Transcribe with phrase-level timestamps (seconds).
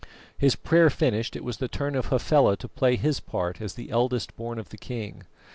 [0.35, 3.91] His prayer finished, it was the turn of Hafela to play his part as the
[3.91, 5.25] eldest born of the king.